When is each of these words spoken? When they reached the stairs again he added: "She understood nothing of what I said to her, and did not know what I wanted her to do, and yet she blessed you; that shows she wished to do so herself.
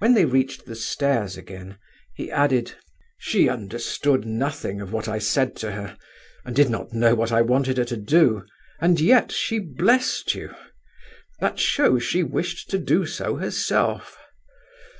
When 0.00 0.14
they 0.14 0.24
reached 0.24 0.66
the 0.66 0.74
stairs 0.74 1.36
again 1.36 1.78
he 2.12 2.28
added: 2.28 2.72
"She 3.18 3.48
understood 3.48 4.24
nothing 4.26 4.80
of 4.80 4.92
what 4.92 5.06
I 5.06 5.20
said 5.20 5.54
to 5.58 5.70
her, 5.70 5.96
and 6.44 6.56
did 6.56 6.68
not 6.68 6.92
know 6.92 7.14
what 7.14 7.30
I 7.30 7.40
wanted 7.42 7.76
her 7.78 7.84
to 7.84 7.96
do, 7.96 8.44
and 8.80 8.98
yet 9.00 9.30
she 9.30 9.60
blessed 9.60 10.34
you; 10.34 10.52
that 11.38 11.60
shows 11.60 12.02
she 12.02 12.24
wished 12.24 12.68
to 12.70 12.78
do 12.78 13.06
so 13.06 13.36
herself. 13.36 14.18